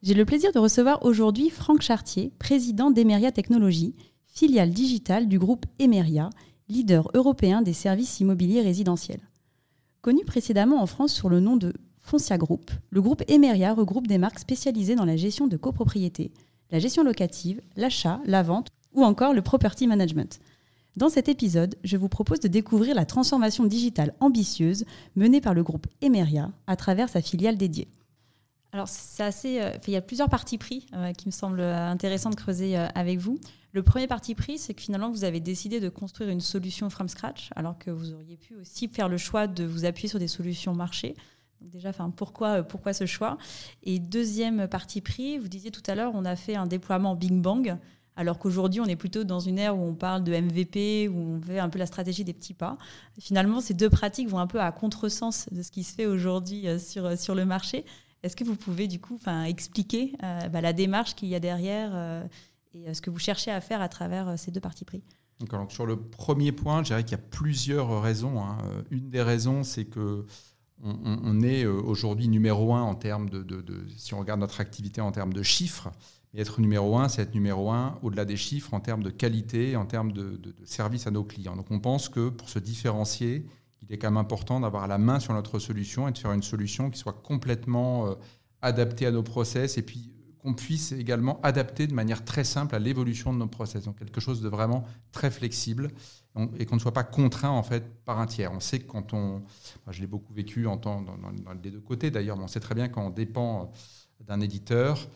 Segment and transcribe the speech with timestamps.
[0.00, 3.96] J'ai le plaisir de recevoir aujourd'hui Franck Chartier, président d'Emeria Technologies,
[4.26, 6.30] filiale digitale du groupe Emeria,
[6.68, 9.28] leader européen des services immobiliers résidentiels.
[10.00, 14.18] Connu précédemment en France sous le nom de Foncia Group, le groupe Emeria regroupe des
[14.18, 16.30] marques spécialisées dans la gestion de copropriété,
[16.70, 20.38] la gestion locative, l'achat, la vente ou encore le property management.
[20.96, 24.84] Dans cet épisode, je vous propose de découvrir la transformation digitale ambitieuse
[25.16, 27.88] menée par le groupe Emeria à travers sa filiale dédiée.
[28.72, 29.60] Alors, c'est assez.
[29.60, 32.76] Euh, il y a plusieurs partis pris euh, qui me semblent euh, intéressants de creuser
[32.76, 33.38] avec vous.
[33.72, 37.08] Le premier parti pris, c'est que finalement, vous avez décidé de construire une solution from
[37.08, 40.28] scratch, alors que vous auriez pu aussi faire le choix de vous appuyer sur des
[40.28, 41.14] solutions marché.
[41.60, 43.36] Donc déjà, enfin, pourquoi, pourquoi ce choix?
[43.82, 47.42] Et deuxième parti pris, vous disiez tout à l'heure, on a fait un déploiement Bing
[47.42, 47.76] Bang,
[48.16, 51.40] alors qu'aujourd'hui, on est plutôt dans une ère où on parle de MVP, où on
[51.40, 52.78] fait un peu la stratégie des petits pas.
[53.20, 56.66] Finalement, ces deux pratiques vont un peu à contresens de ce qui se fait aujourd'hui
[56.80, 57.84] sur, sur le marché.
[58.22, 61.90] Est-ce que vous pouvez du coup expliquer euh, bah, la démarche qu'il y a derrière
[61.94, 62.24] euh,
[62.74, 65.02] et euh, ce que vous cherchez à faire à travers ces deux parties pris?
[65.68, 68.42] Sur le premier point, je dirais qu'il y a plusieurs raisons.
[68.42, 68.58] Hein.
[68.90, 70.26] Une des raisons, c'est que
[70.82, 75.32] on, est aujourd'hui numéro un en termes de, si on regarde notre activité en termes
[75.32, 75.90] de chiffres.
[76.36, 79.86] Être numéro un, c'est être numéro un au-delà des chiffres en termes de qualité, en
[79.86, 81.56] termes de, de, service à nos clients.
[81.56, 83.46] Donc on pense que pour se différencier,
[83.88, 86.42] il est quand même important d'avoir la main sur notre solution et de faire une
[86.42, 88.14] solution qui soit complètement euh,
[88.62, 92.78] adaptée à nos process et puis qu'on puisse également adapter de manière très simple à
[92.78, 93.84] l'évolution de nos process.
[93.84, 95.90] Donc quelque chose de vraiment très flexible
[96.58, 98.52] et qu'on ne soit pas contraint en fait par un tiers.
[98.52, 99.42] On sait que quand on,
[99.90, 102.74] je l'ai beaucoup vécu en temps, dans, les deux côtés d'ailleurs, mais on sait très
[102.74, 103.72] bien quand on dépend
[104.20, 105.08] d'un éditeur,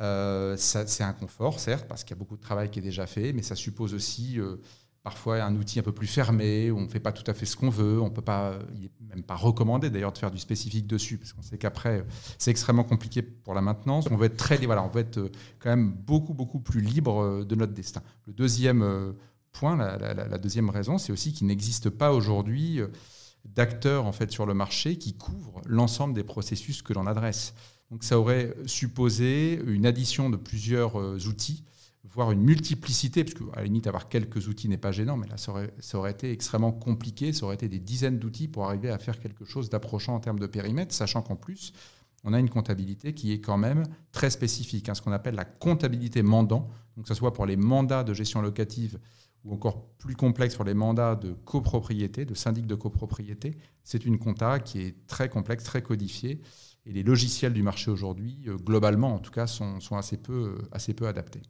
[0.00, 3.06] euh, c'est un confort certes parce qu'il y a beaucoup de travail qui est déjà
[3.06, 4.56] fait, mais ça suppose aussi euh,
[5.02, 7.46] parfois un outil un peu plus fermé, où on ne fait pas tout à fait
[7.46, 10.38] ce qu'on veut, on peut pas, il n'est même pas recommandé d'ailleurs de faire du
[10.38, 12.04] spécifique dessus, parce qu'on sait qu'après,
[12.38, 14.06] c'est extrêmement compliqué pour la maintenance.
[14.10, 17.22] On veut être très, voilà, on veut être euh, quand même beaucoup, beaucoup plus libre
[17.22, 18.02] euh, de notre destin.
[18.26, 19.12] Le deuxième euh,
[19.52, 22.80] point, la, deuxième raison, c'est aussi qu'il n'existe pas aujourd'hui
[23.44, 27.52] d'acteurs en fait sur le marché qui couvrent l'ensemble des processus que l'on adresse.
[27.90, 30.94] Donc ça aurait supposé une addition de plusieurs
[31.26, 31.64] outils
[32.12, 35.36] voire une multiplicité, parce qu'à la limite, avoir quelques outils n'est pas gênant, mais là,
[35.36, 35.52] ça
[35.98, 39.44] aurait, été extrêmement compliqué, ça aurait été des dizaines d'outils pour arriver à faire quelque
[39.44, 41.72] chose d'approchant en termes de périmètre, sachant qu'en plus,
[42.24, 45.44] on a une comptabilité qui est quand même très spécifique, hein, ce qu'on appelle la
[45.44, 48.98] comptabilité mandant, donc que ce soit pour les mandats de gestion locative
[49.44, 54.18] ou encore plus complexe pour les mandats de copropriété, de syndic de copropriété, c'est une
[54.18, 56.42] compta qui est très complexe, très codifiée,
[56.84, 60.58] et les logiciels du marché aujourd'hui, euh, globalement en tout cas, sont, sont assez, peu,
[60.72, 61.42] assez peu adaptés.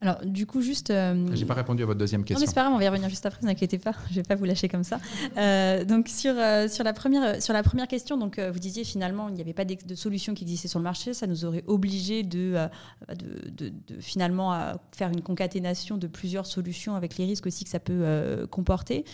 [0.00, 0.90] Alors, du coup, juste.
[0.90, 2.36] Euh, J'ai pas répondu à votre deuxième question.
[2.36, 3.92] Non, mais c'est pas grave, on va y revenir juste après, ne vous inquiétez pas,
[4.10, 5.00] je vais pas vous lâcher comme ça.
[5.36, 9.28] Euh, donc, sur, euh, sur, la première, sur la première question, donc, vous disiez finalement,
[9.28, 12.22] il n'y avait pas de, solution qui existait sur le marché, ça nous aurait obligé
[12.22, 12.68] de,
[13.08, 14.56] de, de, finalement
[14.92, 19.04] faire une concaténation de plusieurs solutions avec les risques aussi que ça peut comporter.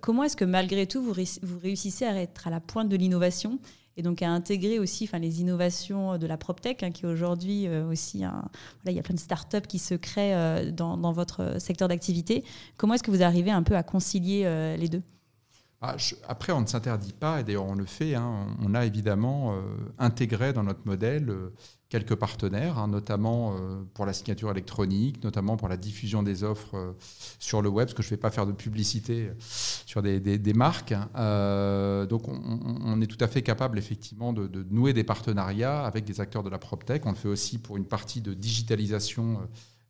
[0.00, 1.12] comment est-ce que malgré tout, vous,
[1.42, 3.60] vous réussissez à être à la pointe de l'innovation
[3.96, 8.24] et donc à intégrer aussi les innovations de la PropTech, hein, qui aujourd'hui euh, aussi,
[8.24, 8.48] un,
[8.82, 12.44] voilà, il y a plein de startups qui se créent euh, dans, votre secteur d'activité.
[12.76, 15.02] Comment est-ce que vous arrivez un peu à concilier euh, les deux?
[15.80, 18.46] Après, on ne s'interdit pas, et d'ailleurs on le fait, hein.
[18.62, 19.54] on a évidemment
[19.98, 21.30] intégré dans notre modèle
[21.88, 26.76] quelques partenaires, hein, notamment euh, pour la signature électronique, notamment pour la diffusion des offres
[26.76, 26.92] euh,
[27.38, 30.94] sur le web, parce que je ne vais pas faire de publicité sur des, marques.
[31.16, 36.04] Euh, donc on, est tout à fait capable effectivement de, de, nouer des partenariats avec
[36.04, 37.06] des acteurs de la PropTech.
[37.06, 39.40] On le fait aussi pour une partie de digitalisation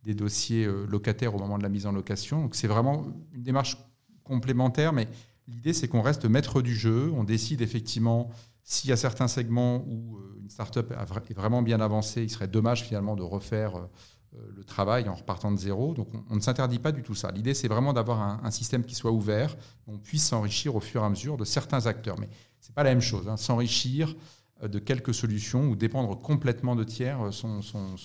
[0.02, 2.42] des dossiers locataires au moment de la mise en location.
[2.42, 3.78] Donc c'est vraiment une démarche
[4.22, 5.08] complémentaire, mais
[5.48, 8.30] l'idée c'est qu'on reste maître du jeu, on décide effectivement
[8.68, 12.48] s'il y a certains segments où euh, une startup est vraiment bien avancée, il serait
[12.48, 15.94] dommage finalement de refaire euh, le travail en repartant de zéro.
[15.94, 17.30] Donc on, ne s'interdit pas du tout ça.
[17.30, 19.56] L'idée, c'est vraiment d'avoir un, système qui soit ouvert,
[19.86, 22.18] on puisse s'enrichir au fur et à mesure de certains acteurs.
[22.18, 22.28] Mais
[22.60, 23.28] ce n'est pas la même chose.
[23.28, 23.36] Hein.
[23.36, 24.16] S'enrichir
[24.64, 27.60] euh, de quelques solutions ou dépendre complètement de tiers sont,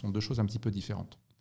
[0.10, 1.18] deux choses un petit peu différentes.